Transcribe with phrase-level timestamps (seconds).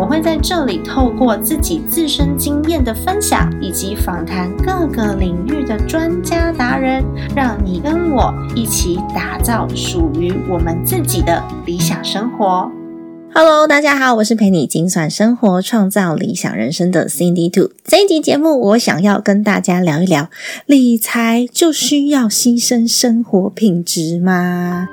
[0.00, 7.04] 我会在这里透过自己自身经验的分享，以及访谈各个领域的专家达人，
[7.36, 12.72] 让你跟我一起打造属于我们自己的理想生活。
[13.34, 17.72] Hello，大家好，我是陪你精算生活、创造理想人生的 Cindy Two。
[17.84, 20.30] 这一集节目，我想要跟大家聊一聊：
[20.64, 24.88] 理财就需要牺牲生活品质吗？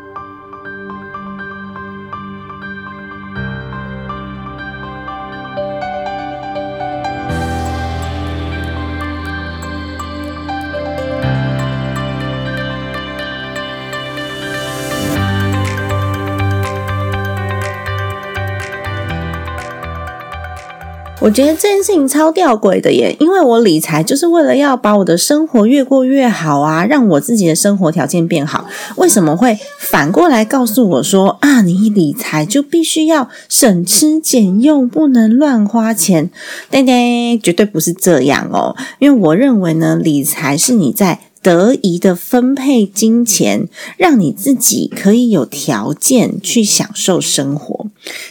[21.28, 28.66] 我觉得这件事情超吊诡的耶，因为我理财就是为了要把我的生活越过越好啊，让我自己的生活条件变好。
[28.95, 36.30] 为什么会反过来告诉我说啊，你理财就必须要省吃俭用，不能乱花钱？
[36.72, 38.78] 对对，绝对不是这样哦。
[39.00, 41.19] 因为我认为呢，理财是你在。
[41.48, 47.88] 得宜的分配金钱，让你自己可以有条件去享受生活，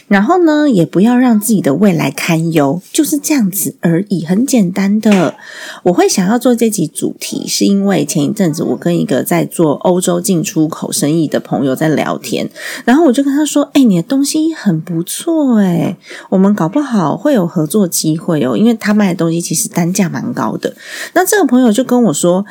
[0.07, 5.33] 然后呢，也不要让自己的未来堪忧，就是这样子而已，很简单的。
[5.81, 12.47] 我会想要做这集主题，是因为前一阵子我跟一个在做欧洲进出口生意的朋友在聊天，
[12.85, 15.97] 然后我就跟他说：“哎，你的东西很不错，哎，
[16.29, 20.75] 我们搞不好会有合作机会哦，因为他卖的东西其实单价蛮高的。”
[21.15, 22.45] 那这个朋友就跟我说。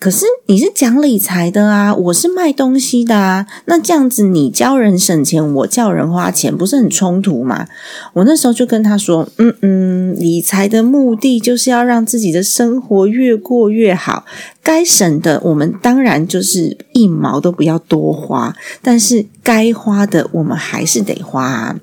[0.00, 7.68] 可是你是讲理财的啊，我是卖东西的啊，那这样子你教人省钱，我叫人花钱，不是很冲突吗？
[8.14, 14.24] 我那时候就跟他说，嗯嗯，理财的目的就是要让自己的生活越过越好，
[14.62, 21.76] 该省的我们当然就是一毛都不要多花，但是该花的我们还是得花。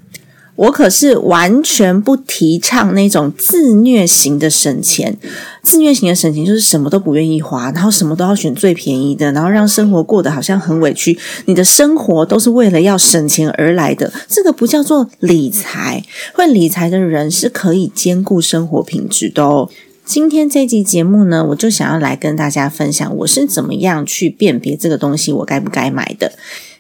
[0.58, 5.16] 我可是完全不提倡那种自虐型的省钱。
[5.62, 11.18] 自虐型的省钱就是什么都不愿意花，然后什么都要选最便宜的，然后让生活过得好像很委屈。
[11.46, 16.04] 你的生活都是为了要省钱而来的，这个不叫做理财。
[16.34, 19.70] 会理财的人是可以兼顾生活品质的哦。
[20.04, 26.32] 今天这集节目呢，我就想要来跟大家分享我是怎么样去辨别这个东西我该不该买的。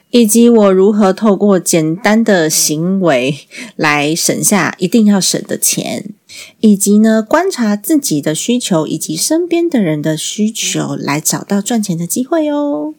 [0.09, 3.39] 以及我如何透过简单的行为
[3.75, 6.13] 来省下一定要省的钱，
[6.61, 12.93] 以及呢观察自己的需求以及身边的人的需求，来找到赚钱的机会哦。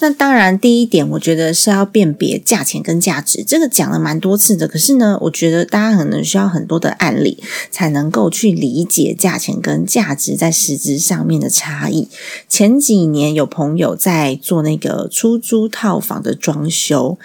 [0.00, 4.68] 那当然，第一点，我觉得是要辨别价钱跟价值，这个讲了蛮多次的。
[4.68, 12.08] 可是呢，我觉得大家可能需要很多的案例，才能够去理解价钱跟价值在实质上面的差异。
[12.48, 17.18] 前几年有朋友在做那个出租套房的装修。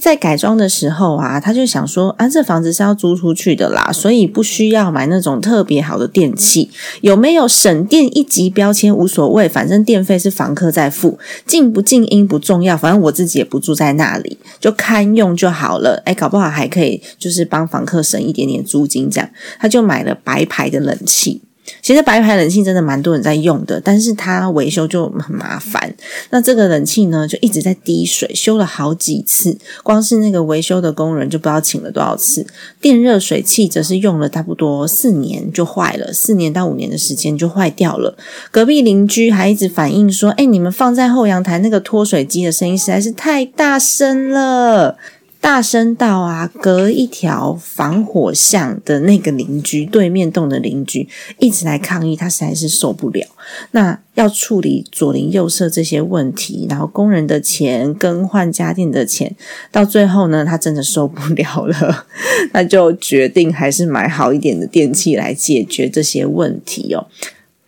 [0.00, 6.70] 在改装的时候啊，他就想说啊，这房子是要租出去的啦，所以不需要买那种特别好的电器。
[7.02, 16.02] 有没有省电一级标签无所谓，反正电费是房客在付，静不静音不重要，反正我自己也不住在那里，就堪用就好了。
[16.04, 21.42] 哎，搞不好还可以就是帮房客省一点点租金，这样他就买了白牌的冷气。
[21.80, 25.94] 其实白牌冷气真的蛮多人在用的，但是它维修就很麻烦。
[26.30, 32.46] 那这个冷气呢，就一直在滴水，修了好几次，光是那个维修的工人就不知道请了多少次。
[32.80, 38.16] 电热水器则是用了差不多四年就坏了，四年到五年的时间就坏掉了。
[38.50, 44.96] 隔壁邻居还一直反映说：“哎，你们放在后阳台那个脱水机的声音实在是太大声了。”
[45.42, 51.08] 大声到啊，隔一条防火巷的那个邻居，对面栋的邻居
[51.40, 53.26] 一直来抗议，他实在是受不了。
[53.72, 59.34] 那要处理左邻右舍这些问题，然后工人的钱、更换家电的钱，
[59.72, 62.06] 到最后呢，他真的受不了了，
[62.54, 67.08] 那就决定还是买好一点的电器来解决这些问题哦。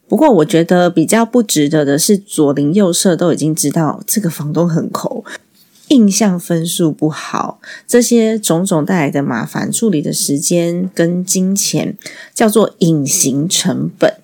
[0.07, 5.25] 不过，我觉得比较不值得的是，左邻右舍都已经知道这个房东很抠。
[5.89, 11.97] 印象分数不好，这些种种带来的麻烦，处理的时间跟金钱，
[12.35, 14.15] 叫做隐形成本。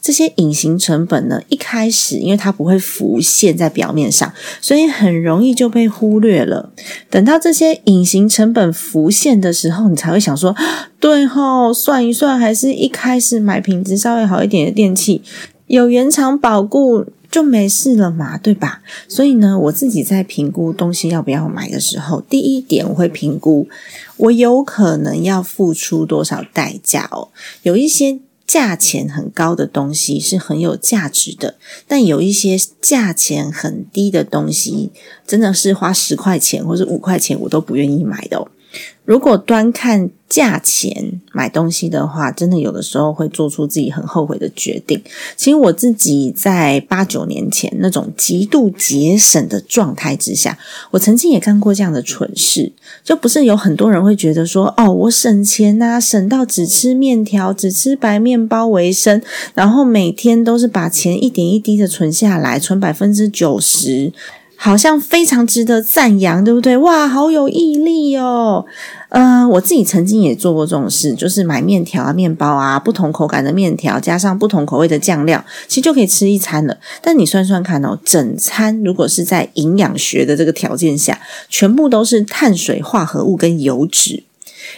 [0.00, 6.70] 这些隐形成本呢，一开始因为它不会浮现在表面上，所以很容易就被忽略了。
[7.10, 10.54] 等到这些隐形成本浮现的时候，你才会想说：
[11.00, 15.20] 对吼，算一算，还是一开始买品质稍微好一点的电器。
[15.66, 18.82] 有原厂保固，就没事了嘛，对吧？
[19.06, 23.68] 所以呢，我自己在评估东西要不要买的时候，第一点我会评估
[24.16, 27.28] 我有可能要付出多少代价哦。
[27.62, 34.90] 有一些价钱很高的东西是很有价值的，但有一些价钱很低的东西，
[35.26, 38.48] 真的是花十块钱或者五块钱我都不愿意买的哦。
[39.08, 45.02] 如果端看价钱买东西的话，真的有的时候会做出自己很后悔的决定。
[45.34, 50.58] 其实我自己在八九年前那种极度节省的状态之下，
[50.90, 52.70] 我曾经也干过这样的蠢事。
[53.02, 59.22] 就不是有很多人会觉得说，哦，我省钱呐，省到只吃面条、只吃白面包为生，
[59.54, 64.12] 然后每天都是把钱一点一滴的存下来，存百分之九十。
[64.60, 66.76] 好像非常值得赞扬，对不对？
[66.78, 68.66] 哇，好有毅力哦！
[69.10, 76.76] 嗯，我自己曾经也做过这种事，就是买面条啊、面包啊，不同口感的面条，加上不同口味的酱料，其实就可以吃一餐了。
[77.00, 84.24] 但你算算看哦，整餐如果是在营养学的这个条件下，全部都是碳水化合物跟油脂，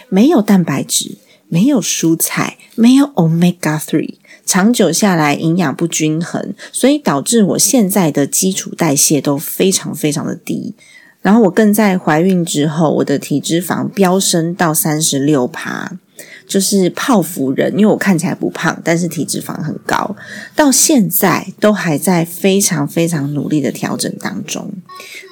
[0.09, 1.17] 没有蛋白质，
[1.49, 4.13] 没有蔬菜，没有 omega three。
[4.45, 10.73] 长久下来，营养不均衡，所以导致我现在的基础代谢都非常非常的低。
[11.21, 15.91] 然后我更在怀孕之后，我的体脂肪飙升到三十六趴，
[16.47, 17.71] 就是泡芙人。
[17.73, 20.15] 因为我看起来不胖，但是体脂肪很高，
[20.55, 24.73] 到现在都还在非常非常努力的调整当中。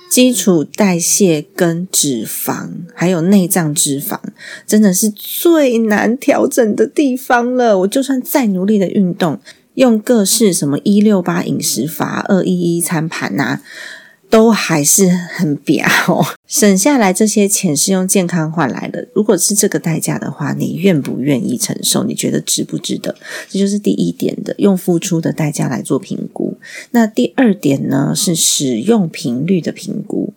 [0.10, 4.18] 基础代谢跟脂肪，还有内脏脂肪，
[4.66, 7.78] 真的是最难调整的地方了。
[7.80, 9.40] 我就算再努力的运动，
[9.76, 13.62] 用各式什么一六八饮食法、二一一餐盘呐。
[14.30, 15.88] 都还是很表，
[16.48, 19.08] 省下来这些钱是用健康换来的。
[19.14, 22.04] 如果是这个代价的话，你愿不愿意承受？
[22.04, 23.16] 你觉得值不值得？
[23.50, 26.56] 这就是第一点的，用付出的代价来做评估。
[26.92, 30.34] 那第二点呢，是使用频率的评估。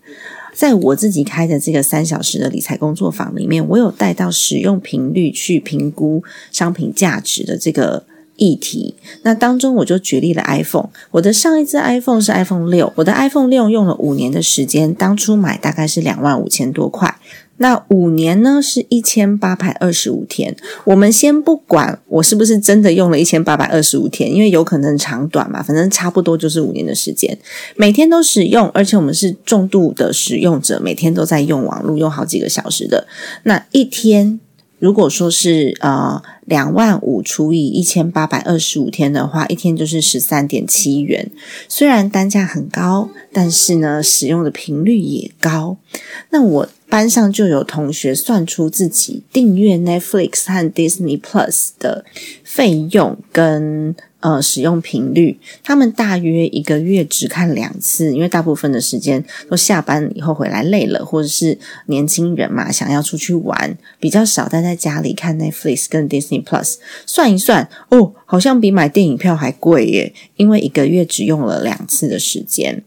[0.55, 8.07] 在我自己开的这个三小时的理财工作坊里面，我有带到使用频率去评估商品价值的这个。
[8.37, 10.89] 议题，那当中我就举例了 iPhone。
[11.11, 17.17] 我的上一支 iPhone 是 iPhone 六，我的 iPhone 六用了五年的时间，当初买大概是两万五千多块。
[17.59, 20.57] 那五年呢是一千八百二十五天。
[20.85, 27.39] 我们先不管我是不是真的用了一千八百二十五天，因为有可能长短嘛，反正差不多就是五年的时间，
[27.77, 33.07] 每天都使用，而且我们是重度的使用者，每天都在用网络，用好几个小时的。
[33.45, 34.41] 那一天。
[34.83, 41.31] 如果说是呃两万五除以一千八百二十五天的话，一天就是十三点七元。
[41.69, 45.77] 虽然单价很高，但是呢，使用的频率也高。
[46.31, 52.05] 那我班上就有同学算出自己订阅 Netflix 和 Disney Plus 的
[52.43, 53.95] 费用跟。
[54.23, 66.77] 呃，使用频率，他们大约一个月只看两次，因为大部分的时间都下班以后回来累了，或者是年轻人嘛，想要出去玩，比较少待在家里看 Netflix 跟 Disney Plus。
[67.05, 72.85] 算一算，哦，好像比买电影票还贵耶，因为一个月只用了两次的时间。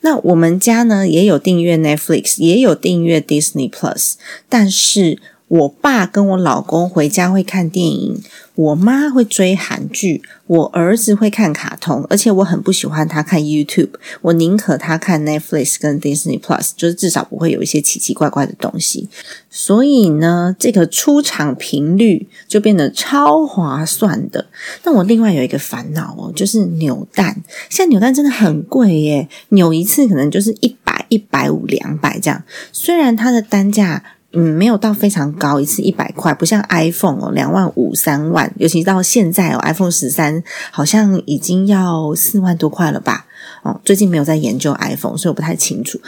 [0.00, 4.14] 那我们家呢，也有订阅 Netflix，也有订阅 Disney Plus，
[4.48, 5.20] 但是。
[5.52, 8.22] 我爸跟我老公回家会看电影，
[8.54, 13.90] 我妈会追韩剧，我儿子会看卡通，而且我很不喜欢他看 YouTube，
[14.22, 19.10] 我宁可他看 Netflix 跟 Disney Plus，就是至少不会有一些奇奇怪怪的东西。
[19.50, 24.46] 所以呢，这个出场频率就变得超划算的。
[24.84, 34.02] 那我另外有一个烦恼哦，就是扭蛋，现在扭蛋真的很贵耶，扭一次可能就是一百、一百五、两百这样，虽然它的单价。
[34.34, 43.26] 嗯，没有到非常高，一次一百块，不像 iPhone 哦，两万五、三万，尤其到现在哦，iPhone 十三好像已经要四万多块了吧？
[43.62, 46.00] 哦，最近没有在研究 iPhone，所以我不太清楚。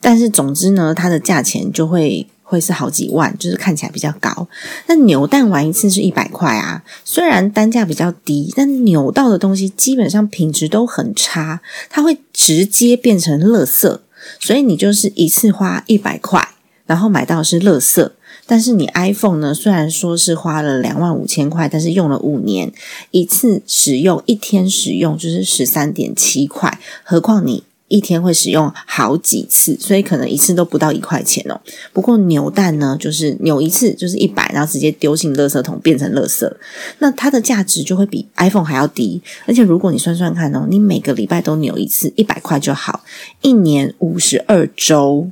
[0.00, 4.46] 但是总之呢，它的价钱就会会是好几万，就是看起来比较高。
[4.86, 14.00] 那扭蛋玩一次是一百块啊，虽然单价比较低，但扭到的东西基本上品质都很差，它会直接变成垃圾，
[14.38, 16.46] 所以你就是一次花一百块。
[16.90, 18.10] 然后买到是垃圾，
[18.48, 19.54] 但是你 iPhone 呢？
[19.54, 22.72] 虽然说是花了两万五千块，但是用了五年，
[23.12, 31.60] 一次使用一天使用就是十三点七块，何况你一天会使用好几次，所以可能一次都不到一块钱哦。
[31.92, 36.52] 不过扭蛋呢，就是扭一次就是一百，然后直接丢进垃圾桶变成垃圾，
[36.98, 39.22] 那它的价值就会比 iPhone 还要低。
[39.46, 43.04] 而且如果你算算看哦，你每个礼拜都扭一次，一百块就好，
[43.42, 45.30] 一年五十二周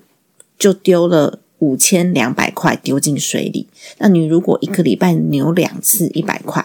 [0.57, 1.41] 就丢了。
[1.59, 3.67] 五千两百块丢进水里，
[3.99, 6.65] 那你如果一个礼拜扭两次一百块，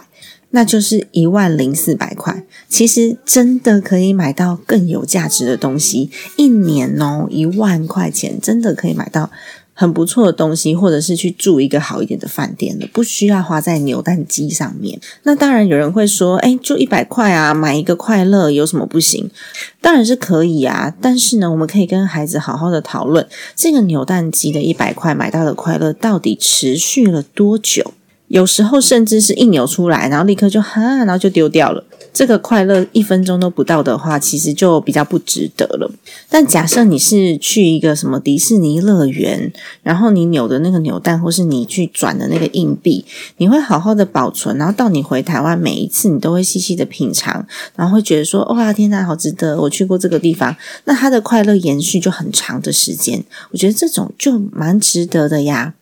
[0.50, 2.44] 那就是一万零四百块。
[2.68, 9.30] 其实真的可以买到更有价值的东西，一年哦一万块钱真的可以买到。
[9.74, 14.98] 很不错的东西，或者是去住一个好一点的饭店了，不需要花在扭蛋机上面。
[15.24, 19.28] 那当然有人会说，哎，就一百块啊，买一个快乐有什么不行？
[19.80, 23.26] 当然是可以啊，但是呢，我们可以跟孩子好好的讨论，
[23.56, 27.92] 这个扭蛋机的一百块买到的快乐到底持续了多久？
[28.28, 31.84] 有时候甚至是一扭出来，然后立刻就哈，然后就丢掉了。
[32.14, 35.90] 这个快乐一分钟都不到的话，其实就比较不值得了。
[36.30, 39.52] 但假设你是去一个什么迪士尼乐园，
[39.82, 43.04] 然后你扭的那个扭蛋，或是你去转的那个硬币，
[43.38, 47.44] 你会好好的保存，然后到你回台湾每一次，你都会细细的品尝，
[47.74, 49.60] 然后会觉得说哇，天呐，好值得！
[49.60, 53.24] 我去过这个地方，那它的快乐延续就很长的时间。
[53.50, 55.74] 我觉得这种就蛮值得的呀。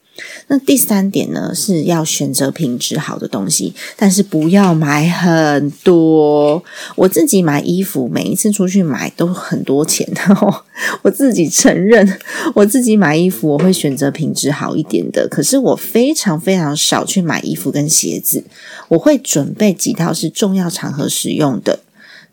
[0.49, 6.63] 那第三点呢，是要选择品质好的东西，但是不要买很多。
[6.97, 10.65] 我自己买衣服，每一次出去买都很多钱哦。
[11.03, 12.19] 我自己承认，
[12.55, 18.45] 我自己买衣服我会选择品质好一点的，可是我非常非常少去买衣服跟鞋子。
[18.89, 21.81] 我会准备几套是重要场合使用的。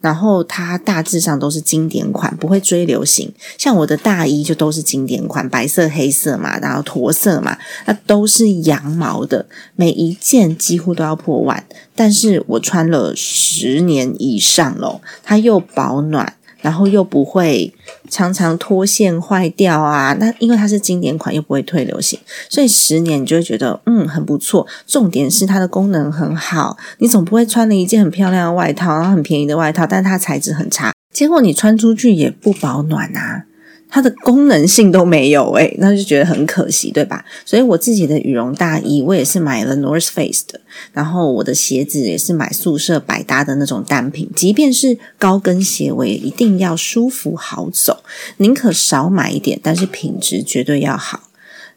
[0.01, 3.31] 然后它大致上都是经典款，不会追流行。
[3.57, 11.65] 像我的大衣就都是经典款，白色、黑色嘛，然后驼色嘛，那都是羊毛的，每一件几乎都要破万。
[11.95, 16.35] 但是我穿了十年以上了，它又保暖。
[16.61, 17.73] 然后又不会
[18.09, 24.67] 常常脱线坏掉啊，那因为它是经典款又不会退流行，所以十年你就会觉得嗯很不错。
[24.85, 33.45] 重点是它的功能很好，你总不会穿了一件很漂亮的外套，然后很便宜的外套，但它材质很差，结果你穿出去也不保暖啊。
[33.89, 37.25] 它的功能性都没有诶，那就觉得很可惜，对吧？
[37.43, 40.61] 所以我自己的羽绒大衣，我也是买了 North Face 的，
[40.93, 48.03] 然后我的鞋子也是买宿舍百搭的那种单品，即便是高跟鞋，我也一定要舒服好走，
[48.37, 51.23] 宁可少买一点，但是品质绝对要好。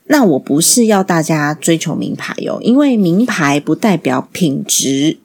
[0.07, 5.19] 那我不是要大家追求名牌哟，因为名牌不代表品质。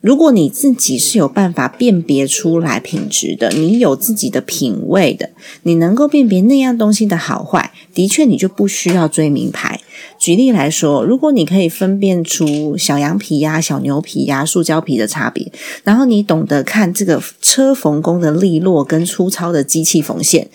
[0.00, 5.30] 如果你自己是有办法辨别出来品质的，你有自己的品味的，
[5.64, 9.80] 你能够辨别那样东西的好坏，的确你就不需要追名牌。
[10.16, 15.50] 举例来说，如果你可以分辨出小羊皮呀、小牛皮呀、塑胶皮的差别，
[15.82, 20.48] 然后你懂得看这个车缝工的利落跟粗糙的机器缝线，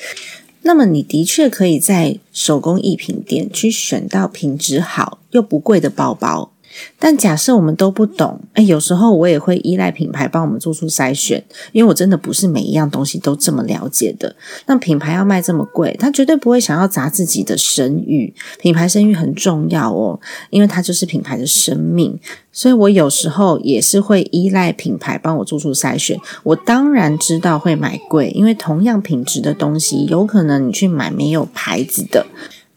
[0.62, 6.52] 那么你的确可以在手工艺品店去选到品质好又不贵的包包。
[6.98, 14.36] 但假设我们都不懂，哎，有时候我也会依赖品牌帮我们做出筛选，因为我真的不是每一样东西都这么了解的。
[14.65, 18.34] 那品牌要卖这么贵，他绝对不会想要砸自己的声誉。
[18.60, 22.20] 品牌声誉很重要哦，因为它就是品牌的生命。
[22.51, 26.15] 所以我有时候也是会依赖品牌帮我做出筛选。
[26.44, 32.27] 我当然知道会买贵，因为同样品质的东西，有可能你去买没有牌子的。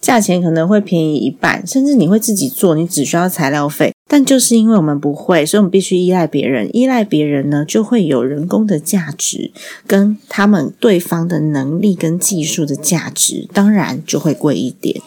[0.07, 3.93] 价钱可能会便宜一半，甚至你会自己做，你只需要材料费。
[4.09, 6.69] 但就是因为我们不会，所以我们必须依赖别人。
[6.75, 9.51] 依赖别人呢，就会有人工的价值，
[9.87, 15.01] 跟他们对方的能力跟技术的价值，当然就会贵一点。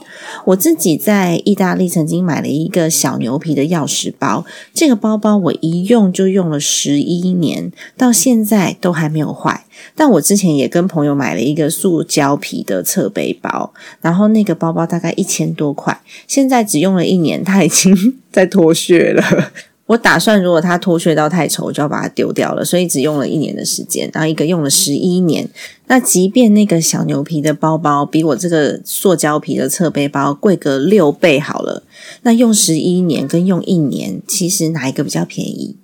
[0.46, 9.66] 我自己在意大利曾经买了一个小牛皮的钥匙包，这个包包我一用就用了十一年，到现在都还没有坏。
[9.96, 19.52] 但我之前也跟朋友买了一个塑胶皮的侧背包，然后那个包包大概一千多块，现在只用了一年，它已经在脱屑了。
[19.88, 25.50] 我打算如果它脱屑到太丑，我就要把它丢掉了，所以只用了一年的时间，然后一个用了十一年。
[25.88, 31.82] 那即便那个小牛皮的包包比我这个塑胶皮的侧背包贵个六倍好了，
[32.22, 35.76] 那用十一年跟用一年，其实哪一个比较便宜？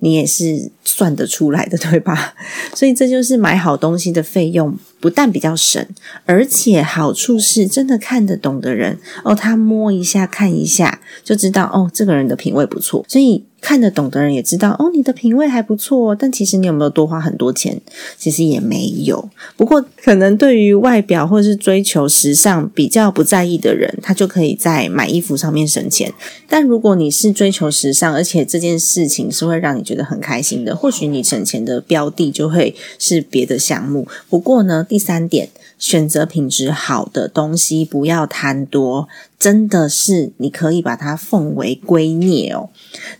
[0.00, 2.34] 你也是算得出来的，对吧？
[2.74, 5.86] 所以这就是买好东西的费用，不但比较省，
[6.24, 13.44] 而且好处是真的看得懂的人哦，他摸一下看一下就知道哦，这个人的品味不错，所以。
[13.64, 17.80] 看得懂的人也知道哦，你的品味还不错，但其实你有没有多花很多钱？
[18.18, 19.30] 其实也没有。
[19.56, 26.12] 不过可能对于外表或者是追求时尚比较不在意的人，他就可以在买衣服上面省钱。
[26.46, 34.06] 但如果你是追求时尚，而且这件事情是会让你觉得很开心的，或许你省钱的标的就会是别的项目。
[34.28, 39.08] 不过呢，第三点选择品质好的东西，不要贪多，
[39.40, 42.70] 真的是你可以把它奉为圭臬哦。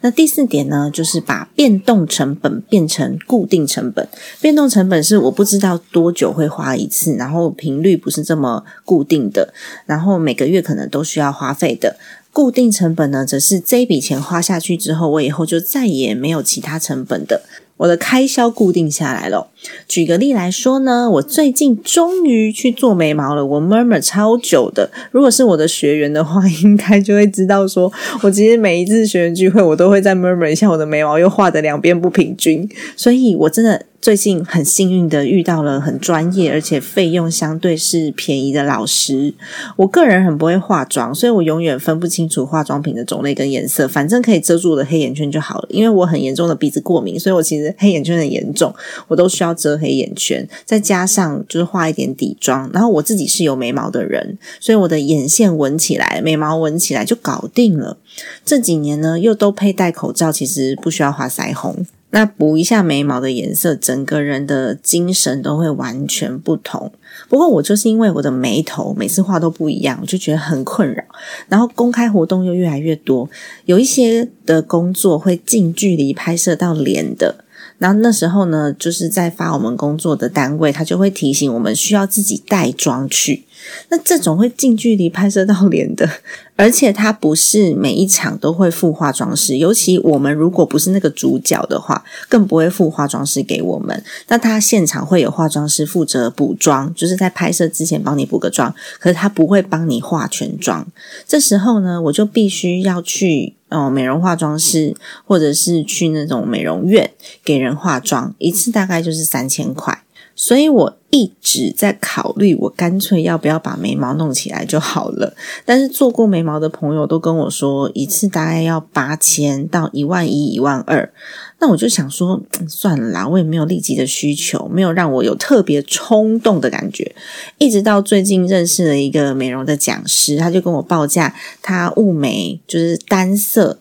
[0.01, 4.09] 那第四点呢，就是把变动成本变成固定成本。
[4.41, 9.53] 变动成本是我不知道多久会花一次，然后频率不是这么固定的，
[9.87, 11.97] 然后每个月可能都需要花费的。
[12.33, 17.43] 固定成本呢，则是这一笔钱花下去之后，我以后就再也没有其他成本的。
[17.79, 19.51] 我的开销固定下来了。
[19.89, 23.45] 举个例来说呢，我最近终于去做眉毛了。
[23.45, 27.93] 我 murmur 超久的，如果是我的学员的话， 应该就会知道，说
[28.23, 33.87] 我其实每一次学员聚会，我都会在 murmur 一下我的眉毛又画的两边不平均，所以我真的。
[34.05, 39.33] 最近很幸运的遇到了很专业而且费用相对是便宜的老师。
[39.77, 45.67] 我个人很不会化妆，所以我永远分不清楚化妆品的种类跟颜色，反正可以遮住我的黑眼圈就好了。
[45.71, 48.75] 因为我很严重的鼻子过敏，所以我其实黑眼圈很严重，
[49.09, 52.69] 我都需要遮黑眼圈，再加上就是画一点底妆。
[52.75, 57.97] 然后我自己是有眉毛的人，所以我的眼线纹起来，眉毛纹起来就搞定了。
[58.45, 61.87] 这几年呢，又都佩戴口罩，其实不需要画腮红。
[62.11, 66.93] 那补一下眉毛的颜色，整个人的精神都会完全不同。
[67.29, 71.03] 不过我就是因为我的眉头每次画都不一样，我就觉得很困扰。
[71.49, 73.29] 然后公开活动又越来越多，
[73.65, 77.44] 有一些的工作会近距离拍摄到脸的。
[77.85, 83.45] 然后那时候呢，就是在发我们工作的单位，他就会提醒我们需要自己带妆去。
[83.89, 86.09] 那这种会近距离拍摄到脸的，
[86.57, 94.03] 而且它不是每一场都会付化妆师，尤其我们如果不是那个主角的话，更不会付化妆师给我们。
[94.29, 100.87] 那他现场会有化妆师负责补妆，就是在拍摄之前帮你补个妆，可是他不会帮你化全妆。
[101.27, 104.95] 这时候呢，我就必须要去哦美容化妆师，
[105.25, 107.11] 或者是去那种美容院
[107.45, 110.04] 给人化妆，一次大概就是三千块。
[110.37, 115.35] 所以我一直在考虑，我干脆要不要把眉毛弄起来就好了。
[115.65, 121.13] 但是做过眉毛的朋友都跟我说，一次大概要八千到一万一、一万二。
[121.61, 127.15] 那我就想说，算了啦，我也没有立即的需求，没有让我有特别冲动的感觉。
[127.59, 133.79] 一直到最近认识了一个美容的讲师，他就跟我报价，他雾眉就是单色。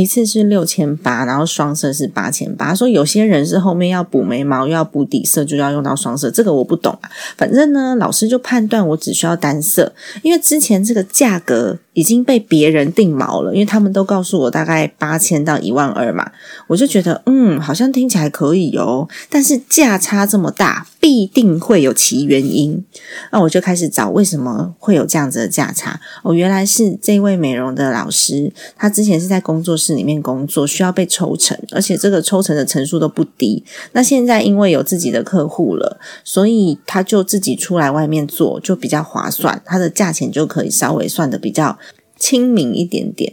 [0.00, 2.74] 一次是六千八，然后双色是八千八。
[2.74, 7.10] 说有些人是后面要补眉毛又要补底色，就要用到双色，这个我不懂啊。
[7.36, 11.78] 反正呢，老师就判断我只需要单色，因为之前这个价格。
[11.96, 16.30] 已经被别人定毛了，因为他们都告诉我大概八千到一万二嘛，
[16.66, 19.08] 我就觉得嗯，好像听起来可以哦。
[19.30, 22.84] 但是价差这么大，必定会有其原因。
[23.30, 26.00] 那我就开始找为什么会有这样子的价差。
[26.24, 33.62] 哦，原来是这位美容的老师，他之前是在工作室里面工作，需要被抽成，而且这个抽成的层数都不低。
[33.92, 41.78] 那现在因为有自己的客户了，所以他就自己出来外面做，就比较划算，他的价钱就可以稍微算的比较。
[42.18, 43.30] 亲民一点点，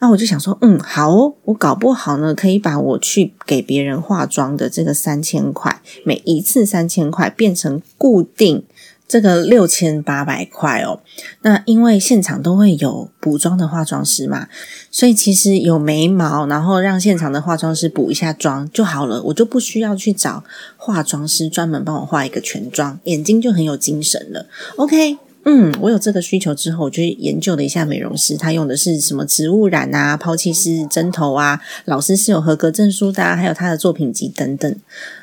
[0.00, 8.64] 那我就想说，嗯，好哦，我搞不好呢，可以把我去给别人化妆的这个三千块，每一次三千块变成固定
[9.06, 11.00] 这个六千八百块哦。
[11.42, 14.48] 那因为现场都会有补妆的化妆师嘛，
[14.90, 20.42] 所以其实有眉毛，然后让现场的化妆师补一下妆就好了，我就不需要去找
[20.78, 24.46] 化妆师专门帮我画一个全妆，眼睛就很有精神了。
[24.76, 25.18] OK。
[25.44, 34.76] 嗯，我有这个需求之后，我就研究了一下美容师，他用的是什么植物染啊、抛弃式针头啊，老师是有合格证书的，还有他的作品集等等，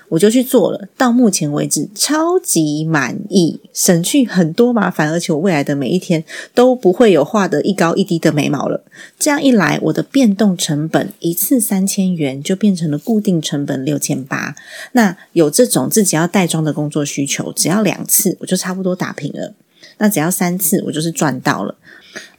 [0.09, 0.87] 我就去做了。
[0.97, 6.23] 到目前为止，超级满意，省去很多麻烦，而且我未来的每一天
[6.55, 8.83] 都不会有画的一高一低的眉毛了。
[9.19, 14.55] 这样一来，我的变动成本一次三千元就变成了固定成本六千八。
[14.93, 19.53] 那有这种自己要带妆的工作需求，只要两次，我就差不多打平了。
[19.97, 21.75] 那只要三次，我就是赚到了，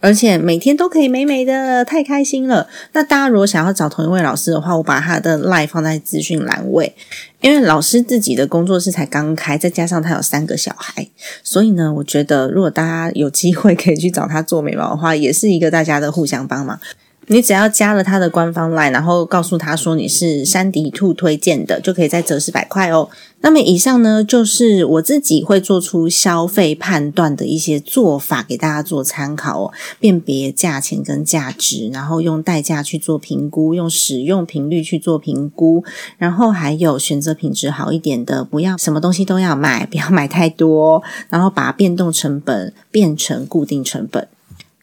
[0.01, 2.69] 而且每天都可以美美的，太开心了。
[2.93, 6.95] 那大家如果想要找同一位老师的话，我把他的 line 放在资讯栏位，
[7.41, 11.09] 因为老师自己的工作室才刚开，再加上他有三个小孩，
[11.43, 16.79] 所以呢，我觉得如果大家有机会可以去找他做眉毛的话，也是一个大家的互相帮忙。
[17.29, 23.09] 你只要加了他的官方 line，然后告诉他说你是山迪兔推荐的，就可以再折十百块哦。
[23.41, 29.73] 那么以上呢，就是我自己会做出消费判断的一些做法，给大家做参考哦。
[30.01, 35.85] 辨别价钱跟价值，然后用代价去做评估，用使用频率去做评估，
[36.17, 44.27] 然后还有选择品质好一点的，不要什么东西都要买，不要买太多，然后把变动成本变成固定成本。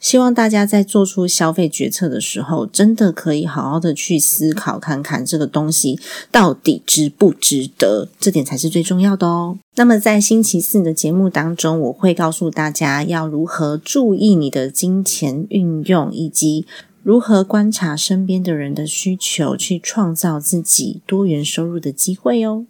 [0.05, 9.57] 希望大家在做出消费决策的时候，真的可以好好的去思考看看这个东西到底值不值得，这点才是最重要的哦。
[9.77, 16.67] 那么在星期四的节目当中，我会告诉大家要如何注意你的金钱运用，以及
[17.01, 22.67] 如何观察身边的人的需求，去创造自己多元收入的机会哦。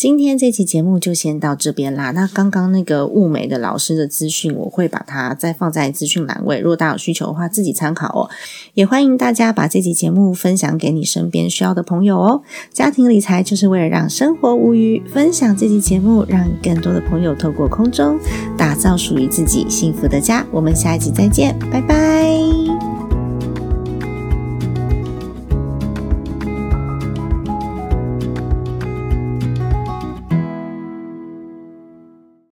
[0.00, 2.10] 今天这期节目就先到这边啦。
[2.12, 8.30] 那刚刚那个物美的老师的资讯，我会把它再放在资讯栏位，如果大家有需求的话，自己参考哦。
[8.72, 12.40] 也欢迎大家把这期节目分享给你身边需要的朋友哦。
[12.72, 18.18] 家庭理财就是为了让生活无虞，分享这期节目，让更多的朋友透过空中
[18.56, 20.46] 打造属于自己幸福的家。
[20.50, 22.89] 我们下一集再见，拜拜。